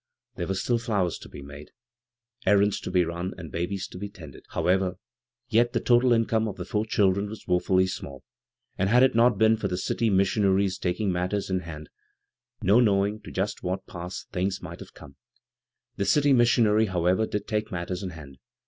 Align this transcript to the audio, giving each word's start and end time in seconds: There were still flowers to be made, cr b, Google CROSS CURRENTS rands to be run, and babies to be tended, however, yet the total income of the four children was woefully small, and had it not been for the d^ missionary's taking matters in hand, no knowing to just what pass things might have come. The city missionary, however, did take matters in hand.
There 0.35 0.47
were 0.47 0.55
still 0.55 0.79
flowers 0.79 1.19
to 1.19 1.29
be 1.29 1.43
made, 1.43 1.67
cr 1.67 1.69
b, 1.69 1.73
Google 1.75 2.01
CROSS 2.01 2.45
CURRENTS 2.55 2.61
rands 2.63 2.79
to 2.79 2.89
be 2.91 3.05
run, 3.05 3.33
and 3.37 3.51
babies 3.51 3.87
to 3.89 3.97
be 3.99 4.09
tended, 4.09 4.45
however, 4.49 4.97
yet 5.47 5.73
the 5.73 5.79
total 5.79 6.11
income 6.11 6.47
of 6.47 6.55
the 6.55 6.65
four 6.65 6.87
children 6.87 7.29
was 7.29 7.45
woefully 7.45 7.85
small, 7.85 8.23
and 8.79 8.89
had 8.89 9.03
it 9.03 9.13
not 9.13 9.37
been 9.37 9.57
for 9.57 9.67
the 9.67 9.75
d^ 9.75 10.11
missionary's 10.11 10.79
taking 10.79 11.11
matters 11.11 11.51
in 11.51 11.59
hand, 11.59 11.87
no 12.63 12.79
knowing 12.79 13.21
to 13.21 13.29
just 13.31 13.61
what 13.61 13.85
pass 13.85 14.23
things 14.31 14.59
might 14.59 14.79
have 14.79 14.95
come. 14.95 15.17
The 15.97 16.05
city 16.05 16.33
missionary, 16.33 16.87
however, 16.87 17.27
did 17.27 17.47
take 17.47 17.71
matters 17.71 18.01
in 18.01 18.09
hand. 18.09 18.39